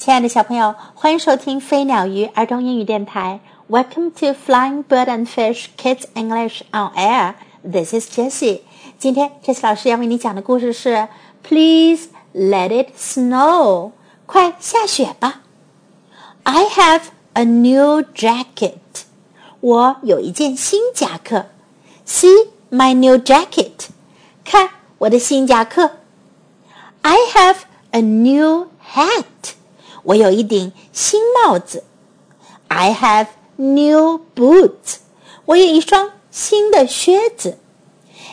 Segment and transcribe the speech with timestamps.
[0.00, 3.40] 亲爱的小朋友，欢迎收听飞鸟鱼儿童英语电台。
[3.68, 7.34] Welcome to Flying Bird and Fish Kids English on Air.
[7.62, 8.60] This is Jessie.
[8.98, 11.08] 今天 Jessie 老师要为你讲的故事是
[11.42, 13.92] Please let it snow.
[14.26, 15.40] 快下雪吧。
[16.44, 17.02] I have
[17.32, 18.74] a new jacket.
[19.60, 21.46] 我有一件新夹克。
[22.06, 23.88] See my new jacket.
[24.44, 25.96] 看我的新夹克。
[27.02, 27.56] I have
[27.90, 29.24] a new hat.
[30.02, 31.84] 我有一顶新帽子。
[32.68, 34.96] I have new boots。
[35.44, 37.58] 我有一双新的靴子。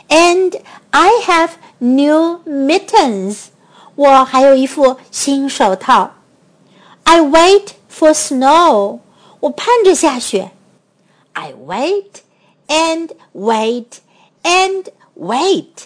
[0.09, 0.59] And
[0.91, 3.47] I have new mittens。
[3.95, 6.13] 我还有一副新手套。
[7.03, 8.99] I wait for snow。
[9.39, 10.51] 我盼着下雪。
[11.33, 12.21] I wait
[12.67, 13.99] and wait
[14.43, 14.85] and
[15.17, 15.85] wait。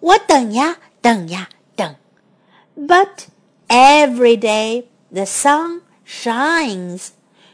[0.00, 1.94] 我等呀等呀等。
[2.76, 3.26] But
[3.68, 7.08] every day the sun shines.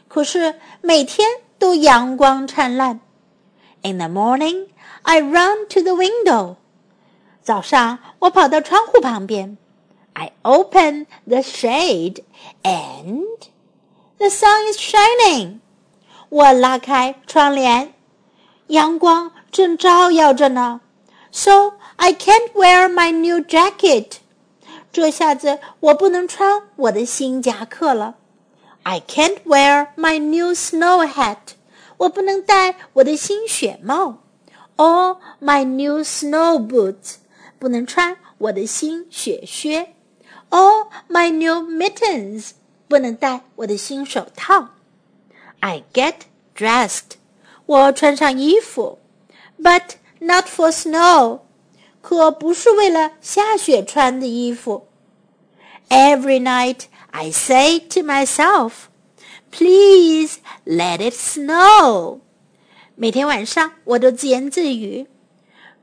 [0.07, 1.27] 可是每天
[1.59, 2.99] 都阳光灿烂。
[3.81, 4.67] In the morning,
[5.03, 6.55] I run to the window.
[7.43, 9.57] 早上我跑到窗户旁边。
[10.13, 12.23] I open the shade
[12.63, 13.25] and
[14.17, 15.59] the sun is shining.
[16.29, 17.93] 我拉开窗帘，
[18.67, 20.81] 阳光正照耀着呢。
[21.31, 24.17] So I can't wear my new jacket.
[24.92, 28.16] 这下子我不能穿我的新夹克了。
[28.82, 31.54] I can't wear my new snow hat。
[31.96, 34.22] 我不能戴我的新雪帽。
[34.76, 37.14] Or my new snow boots。
[37.58, 39.94] 不能穿我的新雪靴。
[40.50, 42.50] Or my new mittens。
[42.86, 44.68] 不能戴我的新手套。
[45.60, 46.14] I get
[46.54, 47.12] dressed。
[47.64, 48.98] 我穿上衣服。
[49.58, 51.40] But not for snow。
[52.02, 54.88] 可不是为了下雪穿的衣服。
[55.88, 58.72] Every night I say to myself,
[59.50, 62.18] "Please let it snow."
[62.96, 65.06] 每天晚上我都自言自语：“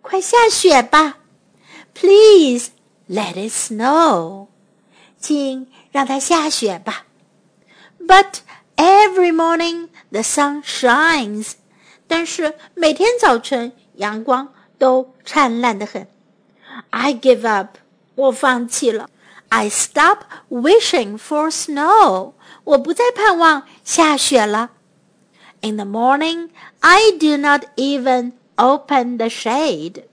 [0.02, 1.20] 快下雪吧
[1.96, 2.70] ！”Please
[3.10, 4.48] let it snow.
[5.18, 7.06] 请让它下雪吧。
[8.00, 8.40] But
[8.76, 11.54] every morning the sun shines.
[12.08, 16.07] 但是每天早晨阳光都灿烂的很。
[16.91, 17.79] I give up，
[18.15, 19.09] 我放弃了。
[19.49, 20.21] I stop
[20.51, 22.33] wishing for snow，
[22.65, 24.71] 我不再盼望下雪了。
[25.61, 26.51] In the morning,
[26.81, 30.05] I do not even open the shade。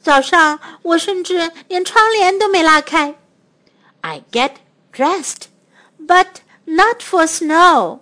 [0.00, 3.16] 早上我甚至连窗帘都没拉开。
[4.00, 4.52] I get
[4.94, 5.48] dressed,
[5.98, 6.26] but
[6.64, 7.98] not for snow。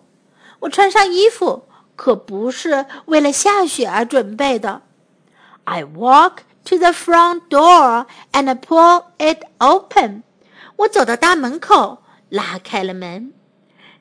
[0.60, 1.64] 我穿上衣服，
[1.96, 4.82] 可不是为了下雪而准备的。
[5.64, 10.22] I walk to the front door and pull it open。
[10.76, 13.32] 我走到大门口，拉开了门。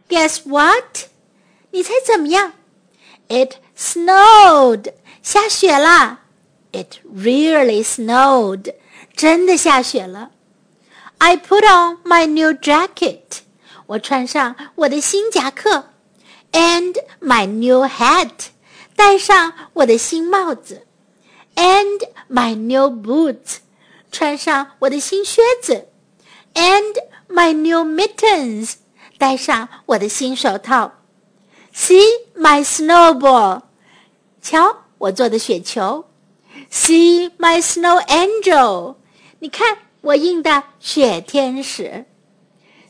[0.07, 1.09] Guess what？
[1.71, 2.53] 你猜怎么样？
[3.27, 4.93] It snowed。
[5.21, 6.21] 下雪了。
[6.71, 8.73] It really snowed。
[9.15, 10.31] 真的下雪了。
[11.17, 13.39] I put on my new jacket。
[13.87, 15.89] 我穿上我的新夹克。
[16.51, 18.31] And my new hat。
[18.95, 20.87] 戴上我的新帽子。
[21.54, 23.58] And my new boots，
[24.10, 25.88] 穿上我的新靴子
[26.54, 26.94] ，and
[27.28, 28.74] my new mittens，
[29.18, 30.92] 戴上我的新手套。
[31.74, 32.04] See
[32.36, 33.62] my snowball，
[34.40, 36.04] 瞧我做的雪球。
[36.70, 38.96] See my snow angel，
[39.38, 42.04] 你看我印的雪天使。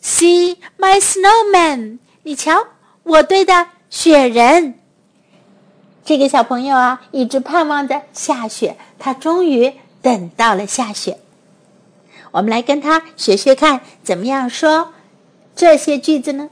[0.03, 2.67] See my snowman，你瞧
[3.05, 4.82] 我堆的雪人。
[6.05, 11.19] 这个小朋友啊，一直盼望着下雪，他终于等到了下雪。
[12.33, 14.93] 我们来跟他学学看，怎么样说
[15.55, 16.51] 这些句子呢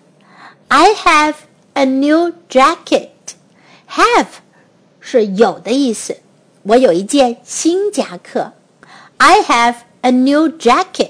[0.68, 1.34] ？I have
[1.72, 3.08] a new jacket.
[3.88, 4.26] Have
[5.00, 6.18] 是有的意思，
[6.62, 8.52] 我有一件新夹克。
[9.16, 11.08] I have a new jacket.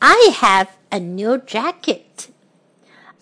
[0.00, 2.00] I have a new jacket.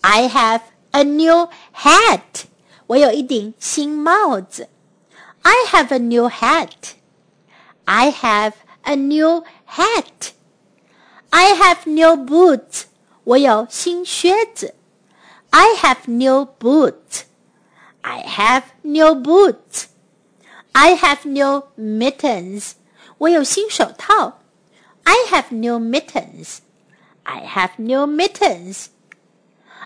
[0.01, 0.61] I have
[0.91, 2.45] a new hat.
[2.88, 4.68] 我有一顶新帽子。
[5.42, 6.94] I have a new hat.
[7.84, 10.32] I have a new hat.
[11.30, 12.84] I have new boots.
[13.24, 14.74] 我有新靴子。
[15.50, 17.22] I have new boots.
[18.02, 19.84] I have new boots.
[20.72, 22.72] I have new mittens.
[23.18, 24.40] 我有新手套。
[25.04, 26.58] I have new mittens.
[27.22, 28.86] I have new mittens.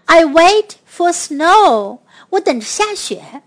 [0.07, 2.01] I wait for snow.
[2.33, 3.43] 我等着下雪。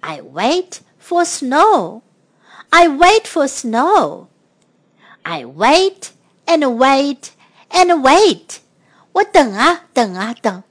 [0.00, 2.02] I wait for snow.
[2.70, 4.26] I wait for snow.
[5.22, 6.10] I wait
[6.46, 7.30] and wait
[7.70, 8.58] and wait.
[9.12, 10.62] 我等啊等啊等。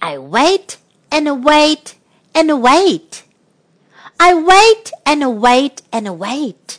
[0.00, 0.76] I wait
[1.10, 1.92] and wait
[2.32, 3.22] and wait.
[4.16, 6.78] I wait and wait and wait.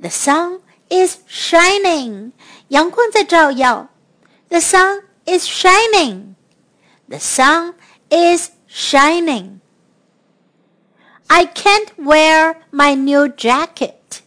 [0.00, 2.32] The sun is shining.
[2.68, 3.88] 阳光在照耀。
[4.48, 6.34] The sun is shining.
[7.08, 7.74] The sun
[8.12, 9.60] is shining.
[11.28, 14.22] I can't wear my new jacket.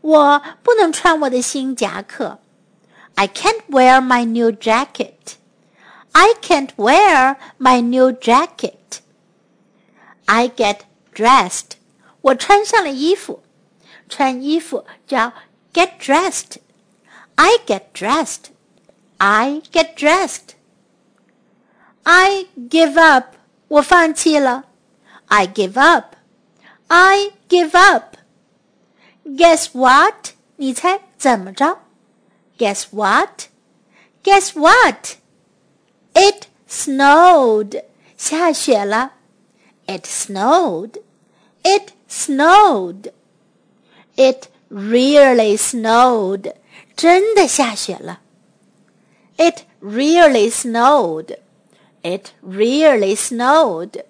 [0.00, 2.38] 我不能穿我的新夹克。
[3.14, 5.36] I can't wear my new jacket.
[6.12, 9.00] I can't wear my new jacket.
[10.24, 10.80] I get
[11.14, 11.76] dressed.
[12.22, 13.42] 我穿上了衣服。
[14.08, 15.32] 穿衣服叫
[15.72, 16.56] get dressed.
[17.36, 18.50] I get dressed.
[19.18, 20.53] I get dressed.
[22.04, 23.36] I give up.
[23.68, 24.64] 我放弃了。
[25.26, 26.16] I give up.
[26.88, 28.16] I give up.
[29.24, 30.30] Guess what?
[30.56, 31.78] 你猜怎么着？
[32.58, 33.46] Guess what?
[34.24, 35.16] Guess what?
[36.14, 37.84] It snowed.
[38.16, 39.12] 下雪了。
[39.86, 41.00] It snowed.
[41.62, 43.12] It snowed.
[44.16, 46.54] It really snowed.
[46.96, 48.20] 真的下雪了。
[49.36, 51.38] It really snowed.
[52.04, 54.04] It really snowed.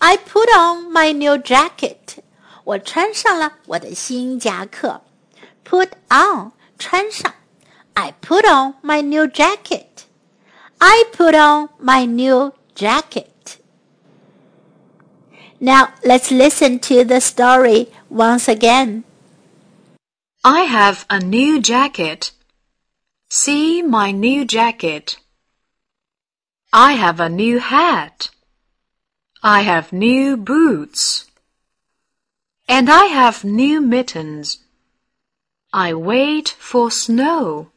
[0.00, 2.18] I put on my new jacket.
[2.64, 5.02] 我穿上了我的新夹克。
[5.64, 7.34] Put on 穿上。
[7.94, 10.04] I put on my new jacket.
[10.78, 13.58] I put on my new jacket.
[15.60, 19.04] Now let's listen to the story once again.
[20.42, 22.32] I have a new jacket.
[23.30, 25.16] See my new jacket.
[26.71, 28.29] I have a new hat.
[29.41, 31.25] I have new boots.
[32.67, 34.59] And I have new mittens.
[35.73, 37.71] I wait for snow.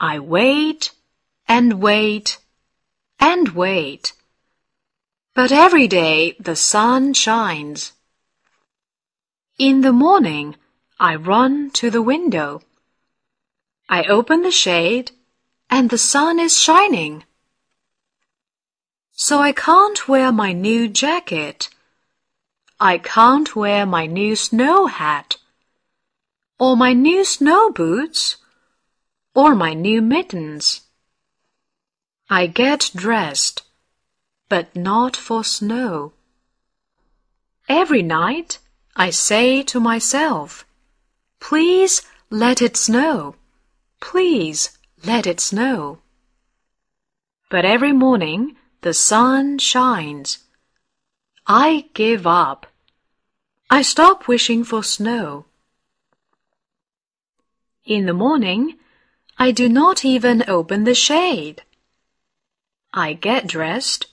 [0.00, 0.92] I wait
[1.46, 2.38] and wait
[3.18, 4.14] and wait.
[5.34, 7.92] But every day the sun shines.
[9.58, 10.56] In the morning,
[10.98, 12.62] I run to the window.
[13.90, 15.10] I open the shade,
[15.70, 17.24] and the sun is shining.
[19.12, 21.68] So I can't wear my new jacket
[22.82, 25.36] I can't wear my new snow hat,
[26.58, 28.38] or my new snow boots,
[29.34, 30.80] or my new mittens.
[32.30, 33.64] I get dressed,
[34.48, 36.14] but not for snow.
[37.68, 38.60] Every night
[38.96, 40.64] I say to myself,
[41.38, 42.00] Please
[42.30, 43.34] let it snow.
[44.00, 44.70] Please
[45.04, 45.98] let it snow.
[47.48, 50.38] But every morning the sun shines.
[51.46, 52.66] I give up.
[53.68, 55.46] I stop wishing for snow.
[57.84, 58.76] In the morning,
[59.38, 61.62] I do not even open the shade.
[62.92, 64.06] I get dressed,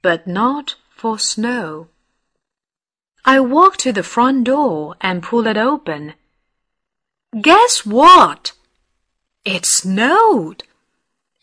[0.00, 1.88] but not for snow.
[3.24, 6.14] I walk to the front door and pull it open.
[7.40, 8.52] Guess what?
[9.45, 10.63] It snowed.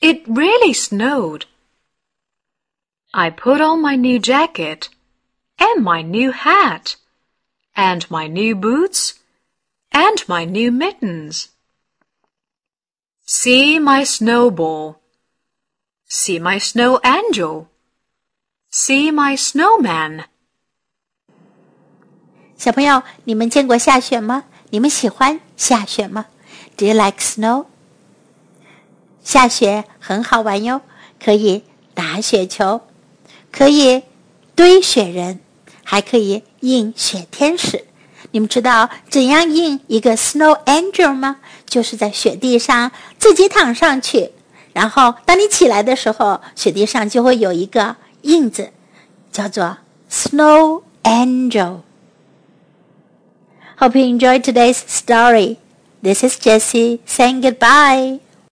[0.00, 1.46] It really snowed.
[3.12, 4.88] I put on my new jacket
[5.58, 6.96] and my new hat
[7.74, 9.14] and my new boots,
[9.92, 11.50] and my new mittens.
[13.26, 15.00] See my snowball.
[16.08, 17.68] See my snow angel.
[18.70, 20.24] See my snowman.
[22.56, 24.44] 小朋友，你们见过下雪吗？
[24.70, 26.26] 你们喜欢下雪吗？
[26.78, 27.66] Do you like snow？
[29.23, 30.81] 下雪很好玩哟，
[31.23, 31.63] 可以
[31.93, 32.81] 打雪球，
[33.51, 34.03] 可以
[34.55, 35.39] 堆雪人。
[35.83, 37.83] 还可以印雪天使。
[38.31, 41.37] 你们知道怎样印一个 snow angel 吗？
[41.65, 44.31] 就是在雪地上自己躺上去，
[44.71, 48.71] 然后当你起来的时候，雪地上就会有一个印子，
[49.33, 51.79] 叫做 snow angel。
[53.77, 55.57] Hope you enjoy today's story.
[56.01, 58.19] This is Jessie saying goodbye.